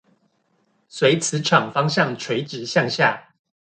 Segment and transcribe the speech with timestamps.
[0.89, 3.35] 隨磁場方向垂直向下